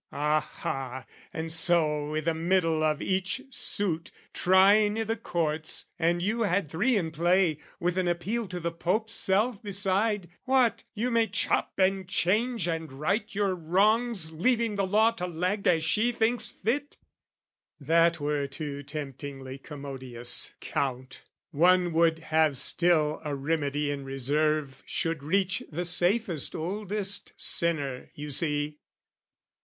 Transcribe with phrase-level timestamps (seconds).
[0.11, 6.41] "Aha, and so i' the middle of each suit "Trying i' the courts, and you
[6.41, 11.27] had three in play "With an appeal to the Pope's self beside, "What, you may
[11.27, 16.49] chop and change and right your wrongs "Leaving the law to lag as she thinks
[16.49, 16.97] fit?"
[17.79, 21.21] That were too temptingly commodious, Count!
[21.51, 28.31] One would have still a remedy in reserve Should reach the safest oldest sinner, you
[28.31, 28.79] see!